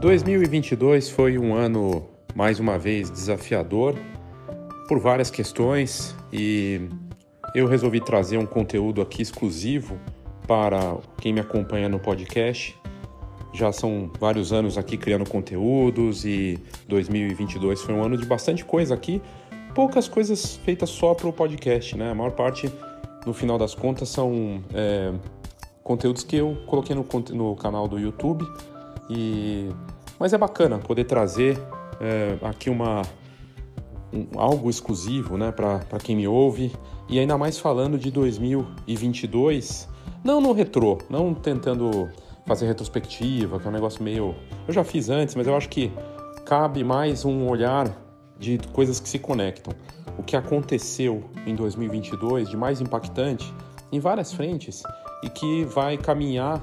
[0.00, 3.94] 2022 foi um ano, mais uma vez, desafiador
[4.88, 6.88] por várias questões e
[7.54, 10.00] eu resolvi trazer um conteúdo aqui exclusivo
[10.48, 12.74] para quem me acompanha no podcast.
[13.52, 16.58] Já são vários anos aqui criando conteúdos e
[16.88, 19.20] 2022 foi um ano de bastante coisa aqui.
[19.74, 22.10] Poucas coisas feitas só para o podcast, né?
[22.10, 22.72] A maior parte,
[23.26, 25.12] no final das contas, são é,
[25.84, 28.46] conteúdos que eu coloquei no, no canal do YouTube
[29.10, 29.68] e
[30.20, 31.58] mas é bacana poder trazer
[31.98, 33.00] é, aqui uma
[34.12, 36.70] um, algo exclusivo, né, para quem me ouve
[37.08, 39.88] e ainda mais falando de 2022,
[40.22, 42.10] não no retrô, não tentando
[42.46, 44.34] fazer retrospectiva, que é um negócio meio
[44.68, 45.90] eu já fiz antes, mas eu acho que
[46.44, 47.90] cabe mais um olhar
[48.38, 49.72] de coisas que se conectam.
[50.18, 53.54] O que aconteceu em 2022 de mais impactante
[53.92, 54.82] em várias frentes
[55.22, 56.60] e que vai caminhar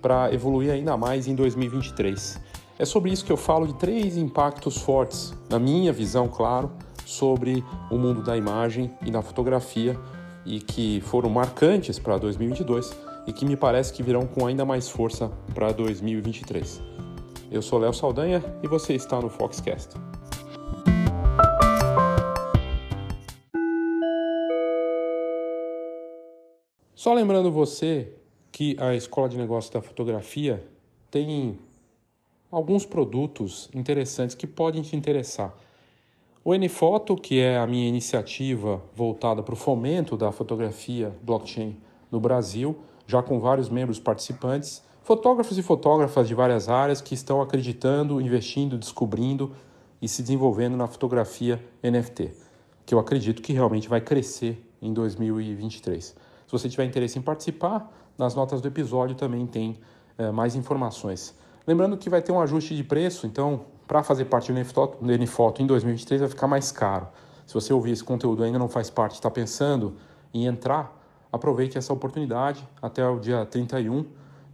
[0.00, 2.40] para evoluir ainda mais em 2023.
[2.76, 6.72] É sobre isso que eu falo de três impactos fortes, na minha visão, claro,
[7.06, 9.96] sobre o mundo da imagem e da fotografia
[10.44, 12.92] e que foram marcantes para 2022
[13.28, 16.82] e que me parece que virão com ainda mais força para 2023.
[17.48, 19.90] Eu sou Léo Saldanha e você está no Foxcast.
[26.92, 28.14] Só lembrando você
[28.50, 30.66] que a Escola de Negócios da Fotografia
[31.08, 31.56] tem
[32.54, 35.52] alguns produtos interessantes que podem te interessar.
[36.44, 41.76] O NFoto, que é a minha iniciativa voltada para o fomento da fotografia blockchain
[42.12, 47.42] no Brasil, já com vários membros participantes, fotógrafos e fotógrafas de várias áreas que estão
[47.42, 49.52] acreditando, investindo, descobrindo
[50.00, 52.30] e se desenvolvendo na fotografia NFT,
[52.86, 56.04] que eu acredito que realmente vai crescer em 2023.
[56.04, 56.16] Se
[56.52, 59.76] você tiver interesse em participar, nas notas do episódio também tem
[60.16, 61.34] é, mais informações.
[61.66, 65.66] Lembrando que vai ter um ajuste de preço, então para fazer parte do NFoto em
[65.66, 67.08] 2023 vai ficar mais caro.
[67.46, 69.94] Se você ouvir esse conteúdo ainda não faz parte, está pensando
[70.32, 70.94] em entrar,
[71.32, 74.04] aproveite essa oportunidade até o dia 31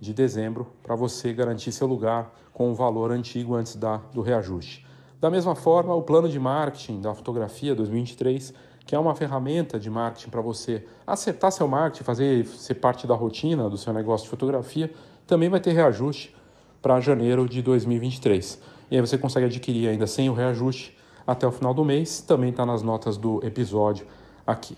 [0.01, 4.87] de dezembro para você garantir seu lugar com o valor antigo antes da, do reajuste.
[5.21, 8.55] Da mesma forma, o plano de marketing da fotografia 2023,
[8.87, 13.15] que é uma ferramenta de marketing para você acertar seu marketing, fazer ser parte da
[13.15, 14.93] rotina do seu negócio de fotografia,
[15.27, 16.35] também vai ter reajuste
[16.81, 18.61] para janeiro de 2023.
[18.91, 20.97] E aí você consegue adquirir ainda sem o reajuste
[21.27, 22.21] até o final do mês.
[22.21, 24.07] Também está nas notas do episódio
[24.47, 24.77] aqui.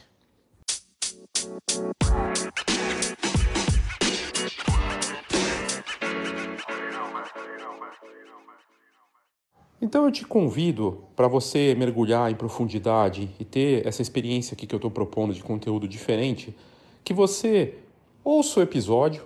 [9.80, 14.74] Então eu te convido para você mergulhar em profundidade e ter essa experiência aqui que
[14.74, 16.56] eu estou propondo de conteúdo diferente,
[17.02, 17.74] que você
[18.22, 19.24] ouça o episódio,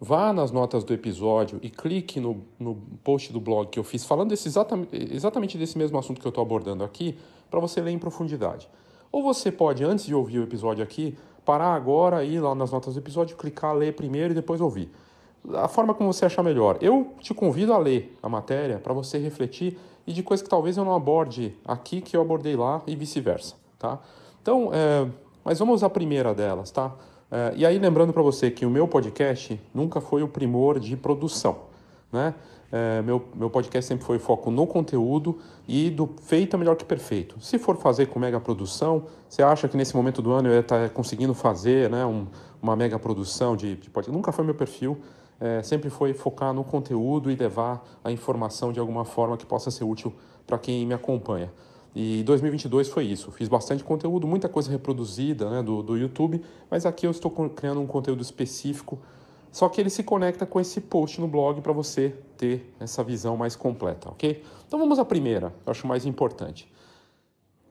[0.00, 4.04] vá nas notas do episódio e clique no, no post do blog que eu fiz
[4.04, 7.18] falando desse exatamente, exatamente desse mesmo assunto que eu estou abordando aqui,
[7.50, 8.68] para você ler em profundidade.
[9.10, 12.94] Ou você pode, antes de ouvir o episódio aqui, parar agora, ir lá nas notas
[12.94, 14.90] do episódio, clicar, ler primeiro e depois ouvir.
[15.54, 16.76] A forma como você achar melhor.
[16.82, 20.76] Eu te convido a ler a matéria para você refletir e de coisas que talvez
[20.76, 23.98] eu não aborde aqui que eu abordei lá e vice-versa, tá?
[24.42, 25.08] Então, é,
[25.42, 26.94] mas vamos à primeira delas, tá?
[27.30, 30.96] Uh, e aí, lembrando para você que o meu podcast nunca foi o primor de
[30.96, 31.58] produção.
[32.10, 32.34] Né?
[32.72, 36.84] Uh, meu, meu podcast sempre foi foco no conteúdo e do feito é melhor que
[36.84, 37.38] perfeito.
[37.40, 40.60] Se for fazer com mega produção, você acha que nesse momento do ano eu ia
[40.60, 42.26] estar tá conseguindo fazer né, um,
[42.62, 44.10] uma mega produção de, de podcast?
[44.10, 44.98] Nunca foi meu perfil.
[45.38, 49.70] Uh, sempre foi focar no conteúdo e levar a informação de alguma forma que possa
[49.70, 50.12] ser útil
[50.46, 51.52] para quem me acompanha.
[52.00, 53.32] E 2022 foi isso.
[53.32, 57.80] Fiz bastante conteúdo, muita coisa reproduzida né, do, do YouTube, mas aqui eu estou criando
[57.80, 59.00] um conteúdo específico,
[59.50, 63.36] só que ele se conecta com esse post no blog para você ter essa visão
[63.36, 64.44] mais completa, ok?
[64.64, 66.72] Então vamos à primeira, eu acho mais importante.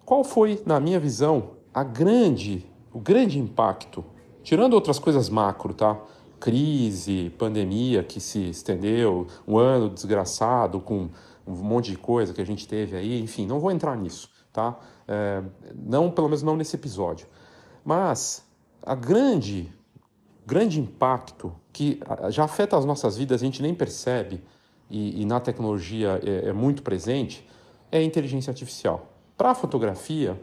[0.04, 4.04] Qual foi, na minha visão, a grande, o grande impacto,
[4.44, 5.98] tirando outras coisas macro, tá?
[6.38, 11.08] Crise, pandemia que se estendeu, um ano desgraçado com
[11.48, 14.78] um monte de coisa que a gente teve aí, enfim, não vou entrar nisso, tá?
[15.08, 15.42] É,
[15.74, 17.28] não, pelo menos não nesse episódio.
[17.84, 18.46] Mas
[18.84, 19.72] a grande,
[20.46, 22.00] grande impacto que
[22.30, 24.44] já afeta as nossas vidas, a gente nem percebe,
[24.90, 27.48] e, e na tecnologia é, é, muito presente,
[27.92, 29.08] é a inteligência artificial.
[29.38, 30.42] Para a fotografia,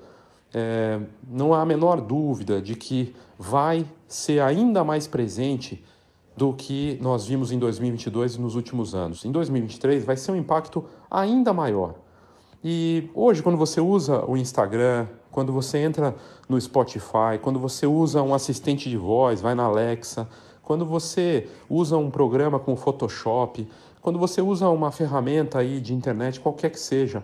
[0.52, 5.84] é, não há a menor dúvida de que vai ser ainda mais presente
[6.36, 9.24] do que nós vimos em 2022 e nos últimos anos.
[9.24, 11.94] Em 2023 vai ser um impacto ainda maior.
[12.62, 16.14] E hoje, quando você usa o Instagram, quando você entra
[16.48, 20.28] no Spotify, quando você usa um assistente de voz, vai na Alexa,
[20.62, 23.68] quando você usa um programa com Photoshop,
[24.00, 27.22] quando você usa uma ferramenta aí de internet, qualquer que seja,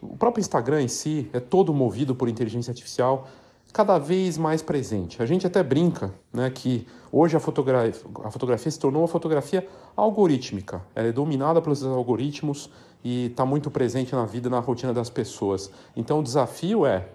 [0.00, 3.28] o próprio Instagram em si é todo movido por inteligência artificial,
[3.72, 5.22] cada vez mais presente.
[5.22, 9.66] A gente até brinca né, que hoje a fotografia, a fotografia se tornou uma fotografia
[9.96, 10.82] algorítmica.
[10.94, 12.70] Ela é dominada pelos algoritmos
[13.02, 15.70] e está muito presente na vida, na rotina das pessoas.
[15.96, 17.08] Então o desafio é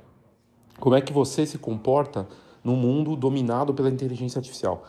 [0.80, 2.28] como é que você se comporta
[2.64, 4.84] num mundo dominado pela inteligência artificial.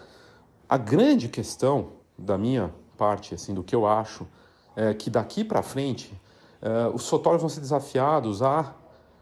[0.68, 4.26] A grande questão da minha parte, assim, do que eu acho,
[4.74, 6.12] é que daqui para frente
[6.62, 8.74] uh, os fotógrafos vão ser desafiados a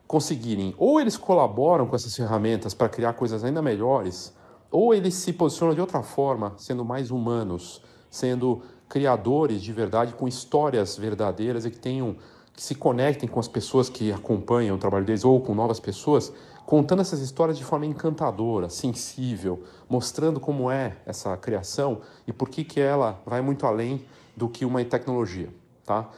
[0.07, 4.35] conseguirem, ou eles colaboram com essas ferramentas para criar coisas ainda melhores,
[4.71, 7.81] ou eles se posicionam de outra forma, sendo mais humanos,
[8.11, 12.17] sendo criadores de verdade com histórias verdadeiras e que tenham
[12.55, 16.33] que se conectem com as pessoas que acompanham o trabalho deles ou com novas pessoas,
[16.65, 22.63] contando essas histórias de forma encantadora, sensível, mostrando como é essa criação e por que
[22.63, 24.05] que ela vai muito além
[24.37, 25.53] do que uma tecnologia,
[25.85, 26.09] tá?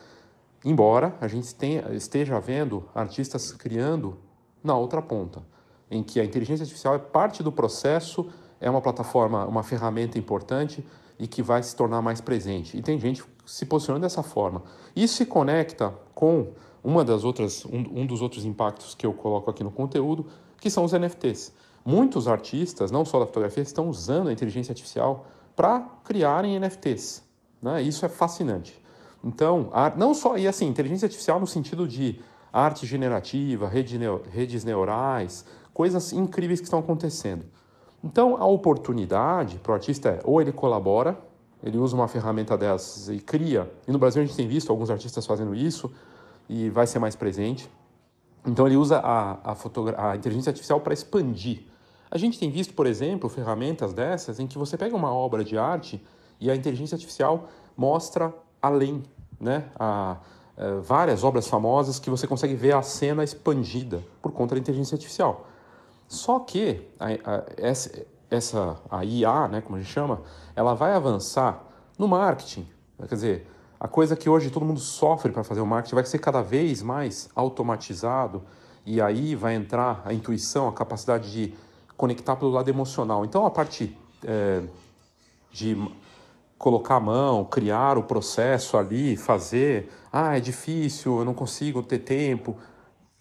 [0.65, 4.19] Embora a gente tenha, esteja vendo artistas criando
[4.63, 5.43] na outra ponta,
[5.91, 8.29] em que a inteligência artificial é parte do processo,
[8.61, 10.85] é uma plataforma, uma ferramenta importante
[11.19, 12.77] e que vai se tornar mais presente.
[12.77, 14.63] E tem gente se posicionando dessa forma.
[14.95, 19.51] Isso se conecta com uma das outras, um, um dos outros impactos que eu coloco
[19.51, 20.27] aqui no conteúdo,
[20.61, 21.53] que são os NFTs.
[21.85, 27.23] Muitos artistas, não só da fotografia, estão usando a inteligência artificial para criarem NFTs.
[27.63, 27.83] Né?
[27.83, 28.81] Isso é fascinante.
[29.27, 32.21] Então, não só, e assim, inteligência artificial no sentido de
[32.53, 35.45] arte generativa, redes neurais,
[35.75, 37.45] coisas incríveis que estão acontecendo.
[38.05, 41.19] Então, a oportunidade para o artista é ou ele colabora,
[41.61, 44.91] ele usa uma ferramenta dessas e cria, e no Brasil a gente tem visto alguns
[44.91, 45.93] artistas fazendo isso,
[46.49, 47.69] e vai ser mais presente.
[48.47, 51.65] Então, ele usa a, a, a inteligência artificial para expandir.
[52.09, 55.59] A gente tem visto, por exemplo, ferramentas dessas em que você pega uma obra de
[55.59, 56.01] arte
[56.39, 58.33] e a inteligência artificial mostra
[58.63, 59.03] além
[59.41, 60.17] né, a,
[60.57, 64.61] a, é, várias obras famosas que você consegue ver a cena expandida por conta da
[64.61, 65.47] inteligência artificial.
[66.09, 70.23] Só que a, essa, essa a IA, né, como a gente chama,
[70.55, 71.65] ela vai avançar
[71.99, 72.67] no marketing.
[73.09, 73.47] Quer dizer,
[73.79, 76.83] a coisa que hoje todo mundo sofre para fazer o marketing vai ser cada vez
[76.83, 78.43] mais automatizado
[78.85, 81.55] e aí vai entrar a intuição, a capacidade de
[81.97, 83.25] conectar pelo lado emocional.
[83.25, 84.63] Então a parte é,
[85.51, 85.77] de
[86.59, 89.91] colocar a mão, criar o processo ali, fazer.
[90.13, 92.57] Ah, é difícil, eu não consigo ter tempo.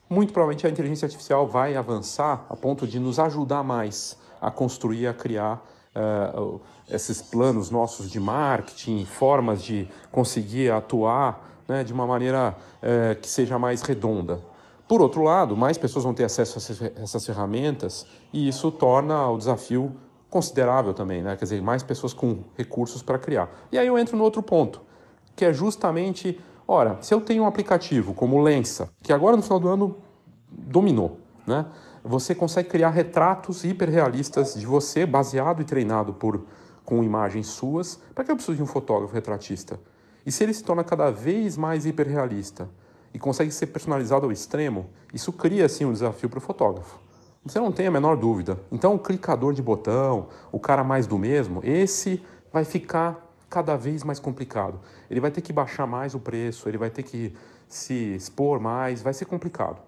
[0.10, 5.08] Muito provavelmente a inteligência artificial vai avançar a ponto de nos ajudar mais a construir,
[5.08, 5.66] a criar
[5.96, 13.20] uh, esses planos nossos de marketing, formas de conseguir atuar né, de uma maneira uh,
[13.20, 14.40] que seja mais redonda.
[14.88, 19.38] Por outro lado, mais pessoas vão ter acesso a essas ferramentas e isso torna o
[19.38, 19.96] desafio
[20.36, 21.38] considerável também, né?
[21.38, 23.50] Quer dizer, mais pessoas com recursos para criar.
[23.72, 24.82] E aí eu entro no outro ponto,
[25.34, 26.38] que é justamente,
[26.68, 29.96] ora, se eu tenho um aplicativo como Lensa, que agora no final do ano
[30.50, 31.66] dominou, né?
[32.04, 36.44] Você consegue criar retratos hiperrealistas de você, baseado e treinado por
[36.84, 37.98] com imagens suas.
[38.14, 39.80] Para que eu preciso de um fotógrafo retratista?
[40.26, 42.70] E se ele se torna cada vez mais hiperrealista
[43.14, 47.00] e consegue ser personalizado ao extremo, isso cria assim um desafio para o fotógrafo.
[47.46, 48.60] Você não tem a menor dúvida.
[48.72, 54.04] Então, o clicador de botão, o cara mais do mesmo, esse vai ficar cada vez
[54.04, 54.80] mais complicado.
[55.10, 57.34] Ele vai ter que baixar mais o preço, ele vai ter que
[57.68, 59.80] se expor mais, vai ser complicado.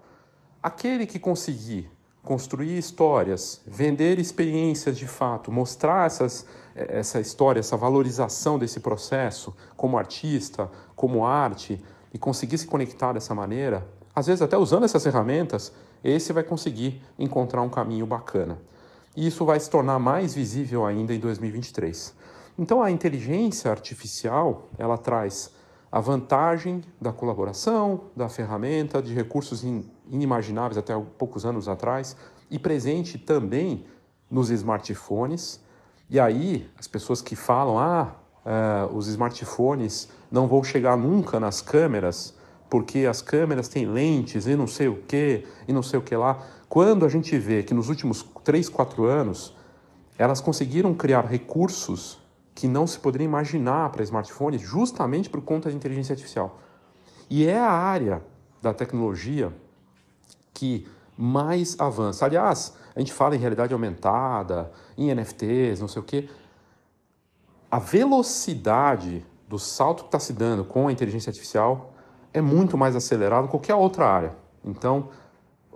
[0.62, 1.90] Aquele que conseguir
[2.22, 9.98] construir histórias, vender experiências de fato, mostrar essas, essa história, essa valorização desse processo como
[9.98, 11.82] artista, como arte,
[12.12, 17.02] e conseguir se conectar dessa maneira, às vezes até usando essas ferramentas, esse vai conseguir
[17.18, 18.58] encontrar um caminho bacana.
[19.16, 22.14] E isso vai se tornar mais visível ainda em 2023.
[22.58, 25.52] Então a inteligência artificial, ela traz
[25.90, 29.64] a vantagem da colaboração, da ferramenta, de recursos
[30.10, 32.16] inimagináveis até poucos anos atrás,
[32.50, 33.86] e presente também
[34.30, 35.60] nos smartphones.
[36.10, 38.14] E aí, as pessoas que falam, ah,
[38.44, 42.34] uh, os smartphones não vão chegar nunca nas câmeras,
[42.70, 46.14] porque as câmeras têm lentes e não sei o que, e não sei o que
[46.14, 46.42] lá.
[46.68, 49.56] Quando a gente vê que nos últimos 3, 4 anos
[50.18, 52.18] elas conseguiram criar recursos
[52.54, 56.60] que não se poderia imaginar para smartphones justamente por conta da inteligência artificial.
[57.30, 58.22] E é a área
[58.60, 59.52] da tecnologia
[60.52, 62.24] que mais avança.
[62.24, 66.28] Aliás, a gente fala em realidade aumentada, em NFTs, não sei o quê.
[67.70, 71.94] A velocidade do salto que está se dando com a inteligência artificial
[72.32, 74.36] é muito mais acelerado que qualquer outra área.
[74.64, 75.08] Então,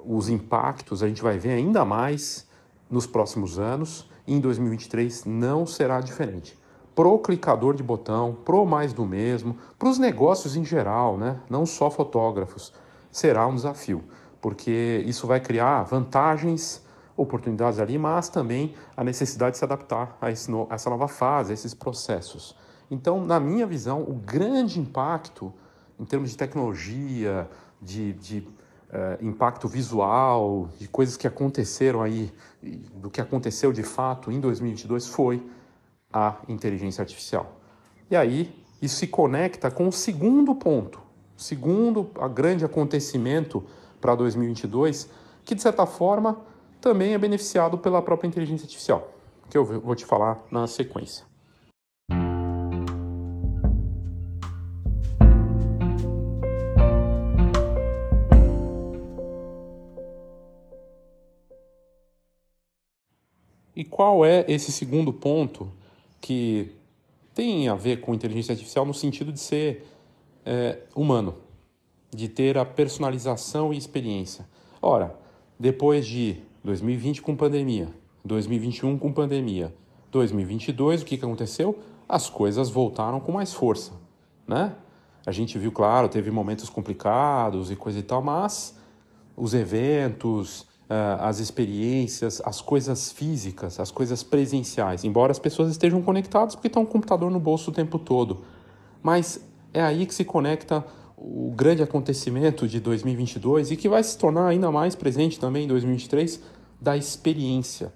[0.04, 2.46] os impactos a gente vai ver ainda mais
[2.90, 6.60] nos próximos anos e em 2023 não será diferente.
[6.94, 11.40] pro clicador de botão, pro mais do mesmo, para os negócios em geral, né?
[11.48, 12.70] não só fotógrafos,
[13.10, 14.04] será um desafio,
[14.42, 16.84] porque isso vai criar vantagens,
[17.16, 21.52] oportunidades ali, mas também a necessidade de se adaptar a, esse a essa nova fase,
[21.52, 22.54] a esses processos.
[22.90, 25.50] Então, na minha visão, o grande impacto
[26.02, 27.48] em termos de tecnologia,
[27.80, 32.32] de, de uh, impacto visual, de coisas que aconteceram aí,
[32.96, 35.40] do que aconteceu de fato em 2022 foi
[36.12, 37.60] a inteligência artificial.
[38.10, 40.98] E aí, isso se conecta com o segundo ponto,
[41.38, 43.64] o segundo a grande acontecimento
[44.00, 45.08] para 2022,
[45.44, 46.36] que de certa forma
[46.80, 49.08] também é beneficiado pela própria inteligência artificial,
[49.48, 51.31] que eu vou te falar na sequência.
[63.92, 65.70] Qual é esse segundo ponto
[66.18, 66.72] que
[67.34, 69.86] tem a ver com inteligência artificial no sentido de ser
[70.46, 71.34] é, humano,
[72.10, 74.48] de ter a personalização e experiência?
[74.80, 75.14] Ora,
[75.60, 77.90] depois de 2020 com pandemia,
[78.24, 79.74] 2021 com pandemia,
[80.10, 81.78] 2022 o que, que aconteceu?
[82.08, 83.92] As coisas voltaram com mais força,
[84.48, 84.74] né?
[85.26, 88.74] A gente viu, claro, teve momentos complicados e coisa e tal, mas
[89.36, 90.66] os eventos,
[91.20, 95.04] as experiências, as coisas físicas, as coisas presenciais.
[95.04, 98.40] Embora as pessoas estejam conectadas porque estão com o computador no bolso o tempo todo.
[99.02, 99.40] Mas
[99.72, 100.84] é aí que se conecta
[101.16, 105.68] o grande acontecimento de 2022 e que vai se tornar ainda mais presente também em
[105.68, 106.40] 2023
[106.80, 107.92] da experiência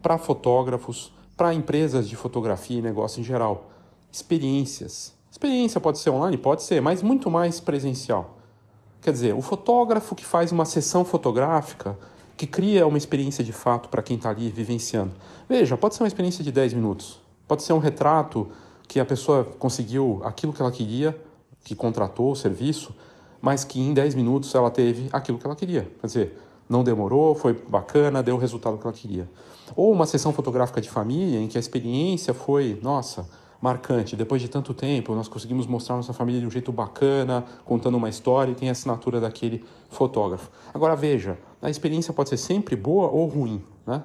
[0.00, 3.70] para fotógrafos, para empresas de fotografia e negócio em geral.
[4.10, 5.14] Experiências.
[5.30, 8.37] Experiência pode ser online, pode ser, mas muito mais presencial.
[9.00, 11.96] Quer dizer, o fotógrafo que faz uma sessão fotográfica,
[12.36, 15.12] que cria uma experiência de fato para quem está ali vivenciando.
[15.48, 18.48] Veja, pode ser uma experiência de 10 minutos, pode ser um retrato
[18.86, 21.16] que a pessoa conseguiu aquilo que ela queria,
[21.64, 22.94] que contratou o serviço,
[23.40, 25.90] mas que em 10 minutos ela teve aquilo que ela queria.
[26.00, 26.38] Quer dizer,
[26.68, 29.28] não demorou, foi bacana, deu o resultado que ela queria.
[29.76, 33.28] Ou uma sessão fotográfica de família em que a experiência foi, nossa,
[33.60, 34.16] marcante.
[34.16, 38.08] Depois de tanto tempo, nós conseguimos mostrar nossa família de um jeito bacana, contando uma
[38.08, 40.50] história e tem a assinatura daquele fotógrafo.
[40.72, 44.04] Agora veja, a experiência pode ser sempre boa ou ruim, né?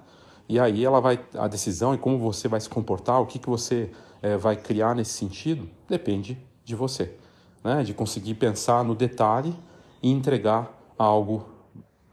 [0.49, 3.49] E aí ela vai a decisão e como você vai se comportar, o que, que
[3.49, 3.89] você
[4.21, 7.15] é, vai criar nesse sentido, depende de você,
[7.63, 7.83] né?
[7.83, 9.55] De conseguir pensar no detalhe
[10.01, 11.45] e entregar algo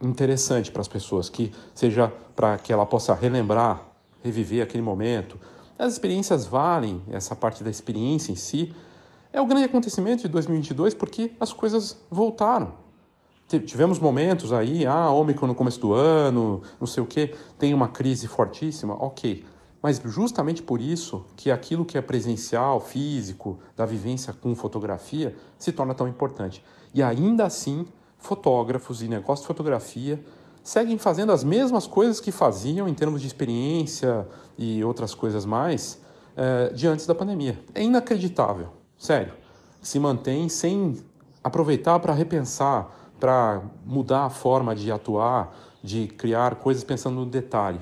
[0.00, 3.82] interessante para as pessoas, que seja para que ela possa relembrar,
[4.22, 5.38] reviver aquele momento,
[5.80, 8.74] as experiências valem, essa parte da experiência em si.
[9.32, 12.74] É o grande acontecimento de 2022 porque as coisas voltaram.
[13.48, 17.88] Tivemos momentos aí, ah, Ômicron no começo do ano, não sei o quê, tem uma
[17.88, 19.44] crise fortíssima, ok.
[19.82, 25.72] Mas justamente por isso que aquilo que é presencial, físico, da vivência com fotografia, se
[25.72, 26.62] torna tão importante.
[26.94, 27.86] E ainda assim,
[28.18, 30.22] fotógrafos e negócio de fotografia
[30.62, 34.28] seguem fazendo as mesmas coisas que faziam em termos de experiência
[34.60, 35.98] e outras coisas mais
[36.36, 36.70] é,
[37.06, 37.58] da pandemia.
[37.74, 39.32] É inacreditável, sério.
[39.80, 41.02] Se mantém sem
[41.42, 47.80] aproveitar para repensar, para mudar a forma de atuar, de criar coisas pensando no detalhe.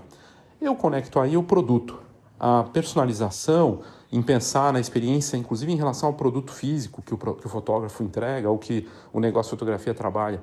[0.60, 2.00] Eu conecto aí o produto,
[2.38, 3.80] a personalização,
[4.12, 8.04] em pensar na experiência, inclusive em relação ao produto físico que o, que o fotógrafo
[8.04, 10.40] entrega ou que o negócio de fotografia trabalha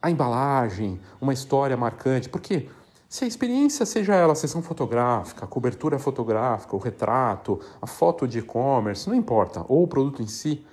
[0.00, 2.68] a embalagem, uma história marcante, porque
[3.12, 8.26] se a experiência, seja ela a sessão fotográfica, a cobertura fotográfica, o retrato, a foto
[8.26, 10.64] de e-commerce, não importa, ou o produto em si,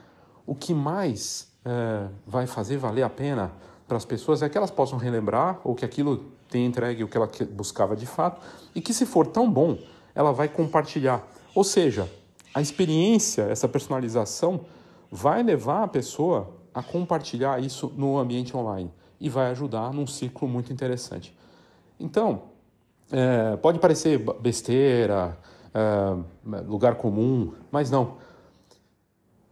[0.48, 3.52] o que mais é, vai fazer valer a pena
[3.86, 7.18] para as pessoas é que elas possam relembrar ou que aquilo tenha entregue o que
[7.18, 8.40] ela buscava de fato
[8.74, 9.78] e que, se for tão bom,
[10.16, 11.22] ela vai compartilhar.
[11.54, 12.10] Ou seja,
[12.54, 14.62] a experiência, essa personalização,
[15.12, 20.48] vai levar a pessoa a compartilhar isso no ambiente online e vai ajudar num ciclo
[20.48, 21.38] muito interessante.
[22.00, 22.44] Então,
[23.12, 25.38] é, pode parecer besteira,
[25.74, 28.18] é, lugar comum, mas não.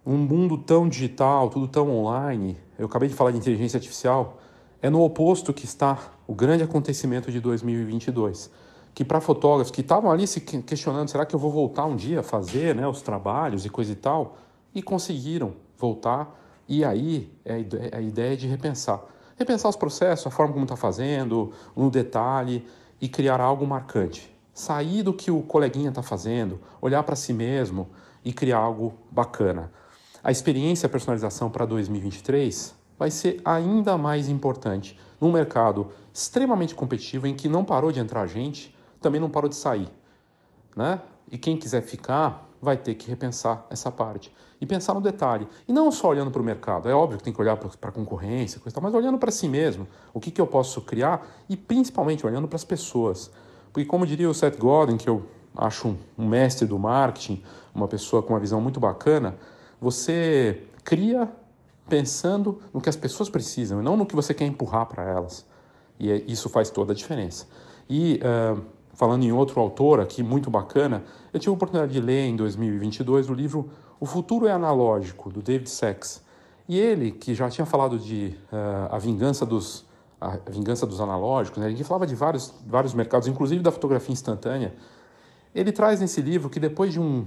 [0.06, 4.38] Um mundo tão digital, tudo tão online, eu acabei de falar de inteligência artificial,
[4.82, 8.50] é no oposto que está o grande acontecimento de 2022.
[8.94, 12.22] Que para fotógrafos que estavam ali se questionando, será que eu vou voltar um dia
[12.22, 14.38] a fazer né, os trabalhos e coisa e tal?
[14.74, 16.36] E conseguiram voltar.
[16.68, 19.04] E aí é a ideia de repensar
[19.38, 22.68] repensar os processos, a forma como está fazendo, no detalhe
[23.00, 24.36] e criar algo marcante.
[24.54, 27.88] Sair do que o coleguinha está fazendo, olhar para si mesmo
[28.26, 29.72] e criar algo bacana.
[30.24, 37.36] A experiência personalização para 2023 vai ser ainda mais importante num mercado extremamente competitivo em
[37.36, 39.88] que não parou de entrar gente, também não parou de sair.
[40.76, 41.00] Né?
[41.32, 45.48] E quem quiser ficar vai ter que repensar essa parte e pensar no detalhe.
[45.68, 47.92] E não só olhando para o mercado, é óbvio que tem que olhar para a
[47.92, 51.56] concorrência, coisa tal, mas olhando para si mesmo, o que, que eu posso criar e
[51.56, 53.32] principalmente olhando para as pessoas.
[53.72, 55.24] Porque, como diria o Seth Godin, que eu
[55.56, 59.36] acho um mestre do marketing, uma pessoa com uma visão muito bacana,
[59.80, 61.30] você cria
[61.88, 65.46] pensando no que as pessoas precisam e não no que você quer empurrar para elas.
[66.00, 67.48] E é, isso faz toda a diferença.
[67.90, 68.62] E uh,
[68.98, 73.30] falando em outro autor aqui muito bacana, eu tive a oportunidade de ler em 2022
[73.30, 76.22] o livro O Futuro é Analógico, do David Sachs.
[76.68, 79.86] E ele, que já tinha falado de uh, a vingança dos
[80.20, 81.70] a vingança dos analógicos, né?
[81.70, 84.74] ele falava de vários, vários mercados, inclusive da fotografia instantânea,
[85.54, 87.24] ele traz nesse livro que depois de um,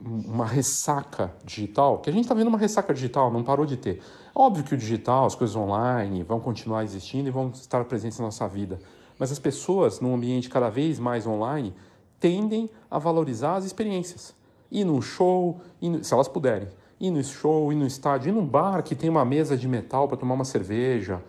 [0.00, 4.00] uma ressaca digital, que a gente está vendo uma ressaca digital, não parou de ter.
[4.32, 8.26] Óbvio que o digital, as coisas online vão continuar existindo e vão estar presentes na
[8.26, 8.78] nossa vida.
[9.18, 11.74] Mas as pessoas, num ambiente cada vez mais online,
[12.20, 14.34] tendem a valorizar as experiências.
[14.70, 16.68] Ir num show, ir, se elas puderem,
[17.00, 20.06] ir no show, ir no estádio, ir num bar que tem uma mesa de metal
[20.06, 21.22] para tomar uma cerveja,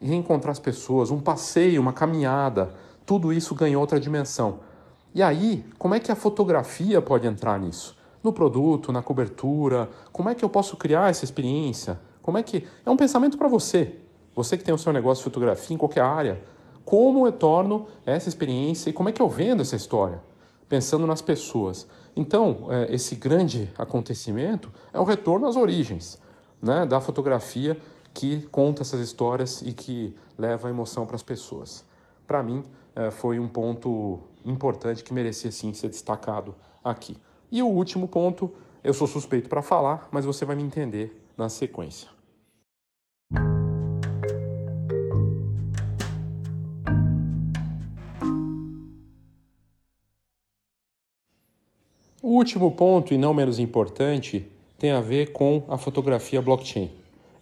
[0.00, 4.60] reencontrar as pessoas, um passeio, uma caminhada, tudo isso ganhou outra dimensão.
[5.14, 7.96] E aí, como é que a fotografia pode entrar nisso?
[8.22, 11.98] No produto, na cobertura, como é que eu posso criar essa experiência?
[12.22, 13.96] Como é que é um pensamento para você,
[14.34, 16.40] você que tem o seu negócio de fotografia em qualquer área,
[16.90, 20.20] como eu torno essa experiência e como é que eu vendo essa história,
[20.68, 21.86] pensando nas pessoas.
[22.16, 26.20] Então, é, esse grande acontecimento é o retorno às origens
[26.60, 27.78] né, da fotografia
[28.12, 31.84] que conta essas histórias e que leva a emoção para as pessoas.
[32.26, 32.64] Para mim,
[32.96, 37.16] é, foi um ponto importante que merecia sim ser destacado aqui.
[37.52, 41.48] E o último ponto, eu sou suspeito para falar, mas você vai me entender na
[41.48, 42.08] sequência.
[52.30, 56.88] O último ponto, e não menos importante, tem a ver com a fotografia blockchain.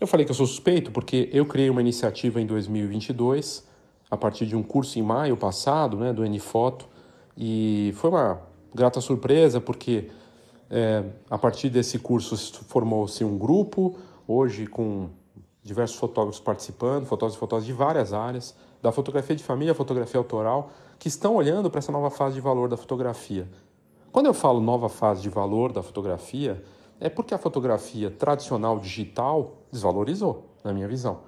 [0.00, 3.68] Eu falei que eu sou suspeito porque eu criei uma iniciativa em 2022,
[4.10, 6.86] a partir de um curso em maio passado, né, do NFoto,
[7.36, 8.40] e foi uma
[8.74, 10.08] grata surpresa porque
[10.70, 13.94] é, a partir desse curso formou-se um grupo,
[14.26, 15.10] hoje com
[15.62, 20.70] diversos fotógrafos participando, fotógrafos e fotógrafos de várias áreas, da fotografia de família, fotografia autoral,
[20.98, 23.46] que estão olhando para essa nova fase de valor da fotografia.
[24.10, 26.62] Quando eu falo nova fase de valor da fotografia,
[26.98, 31.20] é porque a fotografia tradicional digital desvalorizou, na minha visão.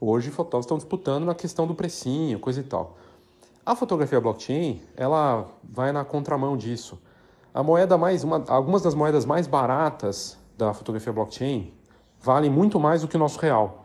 [0.00, 2.96] Hoje fotógrafos estão disputando na questão do precinho, coisa e tal.
[3.64, 6.98] A fotografia blockchain, ela vai na contramão disso.
[7.52, 11.72] A moeda mais, uma, algumas das moedas mais baratas da fotografia blockchain
[12.18, 13.84] valem muito mais do que o nosso real.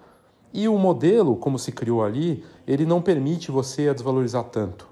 [0.54, 4.88] E o modelo, como se criou ali, ele não permite você a desvalorizar tanto.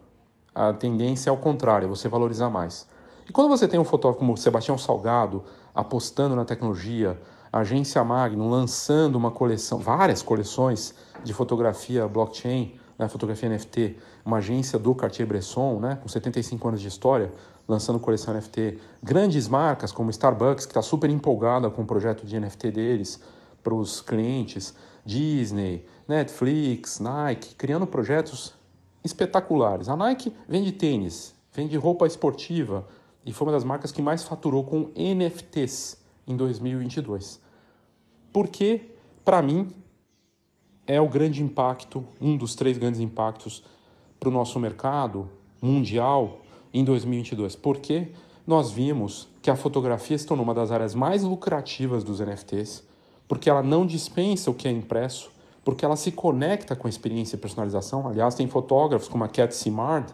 [0.53, 2.85] A tendência é ao contrário, é você valorizar mais.
[3.27, 7.19] E quando você tem um fotógrafo como Sebastião Salgado apostando na tecnologia,
[7.51, 14.37] a agência Magnum lançando uma coleção, várias coleções de fotografia blockchain, né, fotografia NFT, uma
[14.37, 17.33] agência do Cartier-Bresson, né, com 75 anos de história,
[17.67, 18.77] lançando coleção NFT.
[19.01, 23.19] Grandes marcas como Starbucks, que está super empolgada com o projeto de NFT deles
[23.63, 28.53] para os clientes, Disney, Netflix, Nike, criando projetos
[29.03, 29.89] espetaculares.
[29.89, 32.85] A Nike vende tênis, vende roupa esportiva
[33.25, 37.41] e foi uma das marcas que mais faturou com NFTs em 2022.
[38.31, 38.91] Porque,
[39.23, 39.69] para mim,
[40.85, 43.63] é o grande impacto, um dos três grandes impactos
[44.19, 45.29] para o nosso mercado
[45.61, 46.41] mundial
[46.73, 47.55] em 2022.
[47.55, 48.11] Porque
[48.45, 52.83] nós vimos que a fotografia se tornou uma das áreas mais lucrativas dos NFTs,
[53.27, 55.31] porque ela não dispensa o que é impresso,
[55.63, 58.07] porque ela se conecta com a experiência e personalização.
[58.07, 60.13] Aliás, tem fotógrafos como a Cat Simard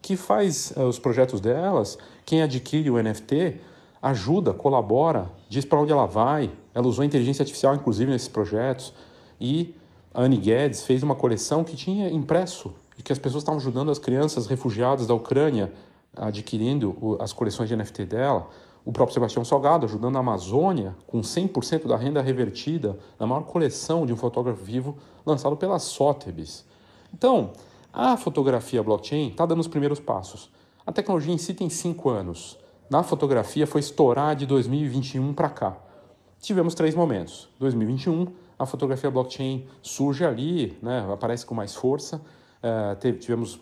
[0.00, 1.98] que faz uh, os projetos delas.
[2.24, 3.60] Quem adquire o NFT
[4.00, 6.50] ajuda, colabora, diz para onde ela vai.
[6.74, 8.92] Ela usou inteligência artificial, inclusive, nesses projetos.
[9.40, 9.74] E
[10.14, 13.90] a Annie Guedes fez uma coleção que tinha impresso e que as pessoas estavam ajudando
[13.90, 15.72] as crianças refugiadas da Ucrânia
[16.16, 18.48] adquirindo as coleções de NFT dela.
[18.84, 24.06] O próprio Sebastião Salgado ajudando a Amazônia com 100% da renda revertida na maior coleção
[24.06, 26.64] de um fotógrafo vivo lançado pela Sotheby's.
[27.12, 27.52] Então,
[27.92, 30.50] a fotografia blockchain está dando os primeiros passos.
[30.86, 32.58] A tecnologia em si tem cinco anos.
[32.90, 35.76] Na fotografia foi estourar de 2021 para cá.
[36.40, 37.48] Tivemos três momentos.
[37.58, 42.20] 2021, a fotografia blockchain surge ali, né, aparece com mais força.
[43.00, 43.60] Teve, tivemos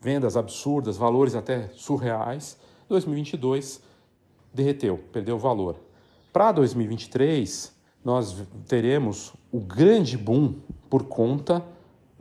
[0.00, 2.58] vendas absurdas, valores até surreais.
[2.88, 3.80] 2022
[4.52, 5.76] derreteu, perdeu valor.
[6.32, 8.36] Para 2023, nós
[8.68, 10.56] teremos o grande boom
[10.90, 11.64] por conta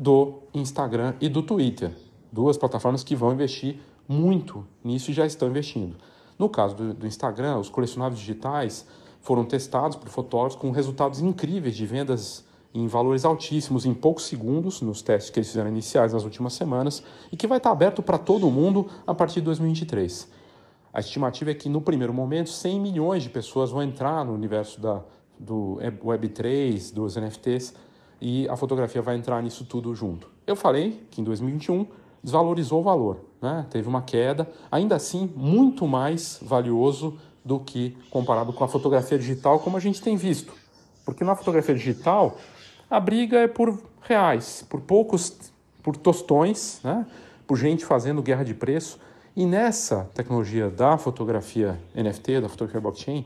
[0.04, 1.96] do Instagram e do Twitter,
[2.30, 5.96] duas plataformas que vão investir muito nisso e já estão investindo.
[6.38, 8.86] No caso do, do Instagram, os colecionáveis digitais
[9.22, 14.82] foram testados por fotógrafos com resultados incríveis de vendas em valores altíssimos em poucos segundos
[14.82, 18.18] nos testes que eles fizeram iniciais nas últimas semanas e que vai estar aberto para
[18.18, 20.28] todo mundo a partir de 2023.
[20.92, 24.82] A estimativa é que no primeiro momento 100 milhões de pessoas vão entrar no universo
[24.82, 25.02] da,
[25.40, 27.74] do Web3, dos NFTs
[28.22, 30.30] e a fotografia vai entrar nisso tudo junto.
[30.46, 31.88] Eu falei que em 2021
[32.24, 33.66] desvalorizou o valor, né?
[33.70, 39.60] teve uma queda, ainda assim muito mais valioso do que comparado com a fotografia digital,
[39.60, 40.54] como a gente tem visto.
[41.04, 42.38] Porque na fotografia digital
[42.90, 45.36] a briga é por reais, por poucos,
[45.82, 47.06] por tostões, né?
[47.46, 49.00] por gente fazendo guerra de preço.
[49.36, 53.26] E nessa tecnologia da fotografia NFT, da fotografia blockchain,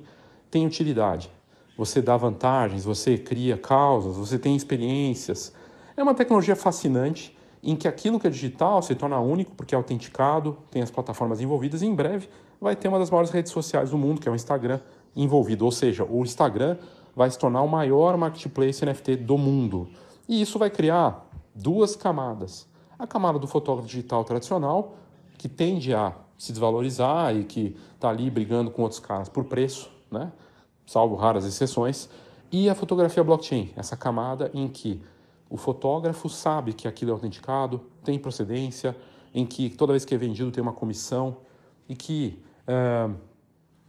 [0.50, 1.30] tem utilidade.
[1.78, 5.54] Você dá vantagens, você cria causas, você tem experiências.
[5.96, 9.78] É uma tecnologia fascinante em que aquilo que é digital se torna único porque é
[9.78, 13.92] autenticado, tem as plataformas envolvidas e em breve vai ter uma das maiores redes sociais
[13.92, 14.80] do mundo, que é o Instagram,
[15.16, 15.66] envolvido.
[15.66, 16.78] Ou seja, o Instagram
[17.16, 19.88] vai se tornar o maior marketplace NFT do mundo.
[20.28, 22.68] E isso vai criar duas camadas.
[22.98, 24.96] A camada do fotógrafo digital tradicional,
[25.38, 29.92] que tende a se desvalorizar e que está ali brigando com outros caras por preço,
[30.12, 30.32] né?
[30.88, 32.10] Salvo raras exceções,
[32.52, 35.02] e a fotografia blockchain, essa camada em que
[35.50, 38.96] o fotógrafo sabe que aquilo é autenticado, tem procedência,
[39.34, 41.38] em que toda vez que é vendido tem uma comissão
[41.88, 43.14] e que uh,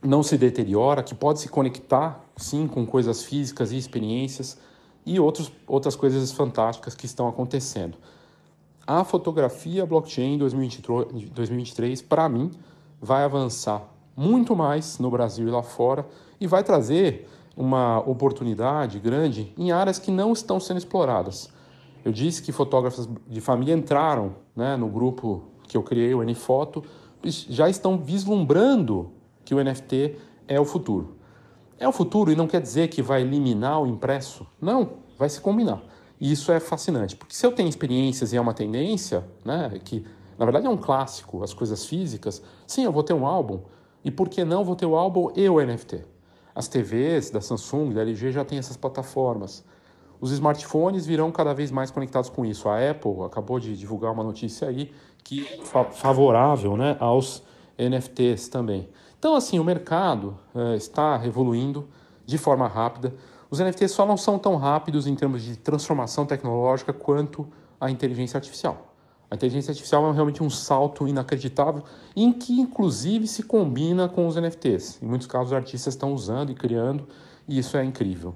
[0.03, 4.59] não se deteriora, que pode se conectar sim com coisas físicas e experiências
[5.07, 7.97] e outros, outras coisas fantásticas que estão acontecendo.
[8.87, 12.51] A fotografia blockchain 2023, 2023 para mim,
[13.01, 13.83] vai avançar
[14.19, 16.05] muito mais no Brasil e lá fora
[16.41, 21.49] e vai trazer uma oportunidade grande em áreas que não estão sendo exploradas.
[22.05, 26.83] Eu disse que fotógrafos de família entraram né, no grupo que eu criei, o NFoto,
[27.23, 29.13] já estão vislumbrando
[29.45, 30.17] que o NFT
[30.49, 31.15] é o futuro.
[31.79, 34.45] É o futuro e não quer dizer que vai eliminar o impresso.
[34.61, 35.81] Não, vai se combinar.
[36.21, 40.05] E isso é fascinante, porque se eu tenho experiências e é uma tendência, né, que
[40.37, 43.61] na verdade é um clássico, as coisas físicas, sim, eu vou ter um álbum.
[44.05, 46.05] E por que não vou ter o álbum e o NFT?
[46.55, 49.65] As TVs da Samsung, da LG já têm essas plataformas.
[50.21, 52.69] Os smartphones virão cada vez mais conectados com isso.
[52.69, 57.43] A Apple acabou de divulgar uma notícia aí que é favorável né, aos
[57.79, 58.89] NFTs também.
[59.19, 61.89] Então, assim, o mercado é, está evoluindo
[62.25, 63.15] de forma rápida.
[63.51, 67.47] Os NFTs só não são tão rápidos em termos de transformação tecnológica quanto
[67.81, 68.88] a inteligência artificial.
[69.31, 71.83] A inteligência artificial é realmente um salto inacreditável,
[72.17, 75.03] em que inclusive se combina com os NFTs.
[75.03, 77.07] Em muitos casos, os artistas estão usando e criando,
[77.47, 78.35] e isso é incrível.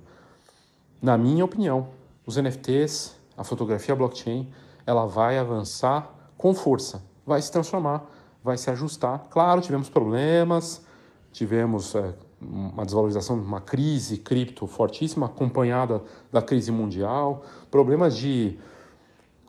[1.00, 1.88] Na minha opinião,
[2.26, 4.48] os NFTs, a fotografia blockchain,
[4.86, 8.06] ela vai avançar com força, vai se transformar
[8.42, 9.26] vai se ajustar.
[9.30, 10.82] Claro, tivemos problemas,
[11.32, 18.58] tivemos é, uma desvalorização, uma crise cripto fortíssima, acompanhada da crise mundial, problemas de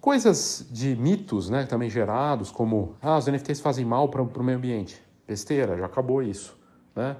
[0.04, 4.58] coisas de mitos né, também gerados, como ah, os NFTs fazem mal para o meio
[4.58, 5.02] ambiente.
[5.26, 6.60] Besteira, já acabou isso.
[6.94, 7.16] Né?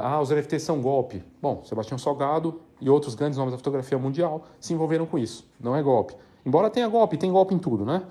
[0.00, 1.24] Ah, os NFTs são golpe.
[1.42, 5.44] Bom, Sebastião Salgado e outros grandes nomes da fotografia mundial se envolveram com isso.
[5.58, 6.14] Não é golpe.
[6.46, 8.04] Embora tenha golpe, tem golpe em tudo, né?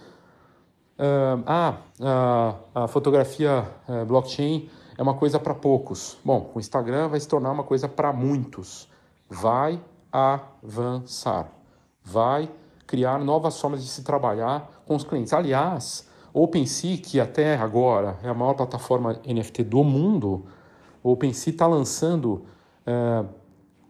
[1.00, 6.18] Uh, ah, uh, a fotografia uh, blockchain é uma coisa para poucos.
[6.26, 8.90] Bom, o Instagram vai se tornar uma coisa para muitos.
[9.30, 9.80] Vai
[10.12, 11.48] avançar.
[12.04, 12.50] Vai
[12.94, 15.34] criar novas formas de se trabalhar com os clientes.
[15.34, 20.46] Aliás, OpenSea, que até agora é a maior plataforma NFT do mundo,
[21.02, 22.46] OpenSea está lançando
[22.86, 23.26] eh,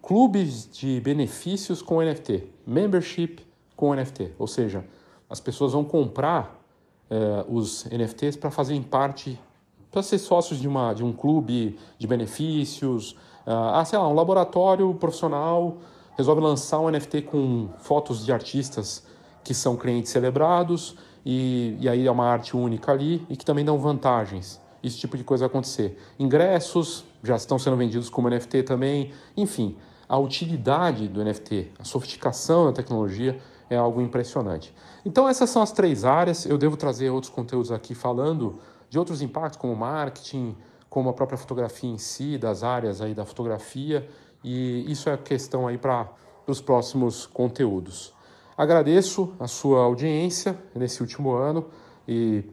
[0.01, 4.35] clubes de benefícios com NFT, membership com NFT.
[4.39, 4.85] Ou seja,
[5.29, 6.57] as pessoas vão comprar
[7.09, 9.37] eh, os NFTs para fazerem parte,
[9.91, 13.17] para ser sócios de, uma, de um clube de benefícios.
[13.45, 15.79] ah, ah sei lá, um laboratório profissional
[16.15, 19.03] resolve lançar um NFT com fotos de artistas
[19.43, 20.95] que são clientes celebrados
[21.25, 24.61] e, e aí é uma arte única ali e que também dão vantagens.
[24.83, 25.97] Esse tipo de coisa acontecer.
[26.19, 29.13] Ingressos já estão sendo vendidos como NFT também.
[29.35, 34.73] Enfim, a utilidade do NFT, a sofisticação da tecnologia é algo impressionante.
[35.05, 36.45] Então, essas são as três áreas.
[36.45, 40.55] Eu devo trazer outros conteúdos aqui falando de outros impactos, como marketing,
[40.89, 44.07] como a própria fotografia em si, das áreas aí da fotografia,
[44.43, 46.09] e isso é questão aí para
[46.45, 48.13] os próximos conteúdos.
[48.57, 51.65] Agradeço a sua audiência nesse último ano
[52.07, 52.43] e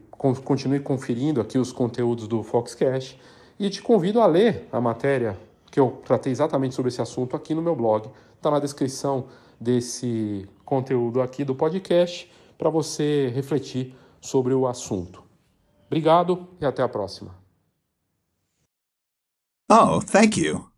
[0.43, 3.19] continue conferindo aqui os conteúdos do Foxcast
[3.59, 5.37] e te convido a ler a matéria
[5.69, 8.09] que eu tratei exatamente sobre esse assunto aqui no meu blog.
[8.35, 9.27] Está na descrição
[9.59, 15.23] desse conteúdo aqui do podcast para você refletir sobre o assunto.
[15.87, 17.35] Obrigado e até a próxima.
[19.69, 20.70] Oh, thank you.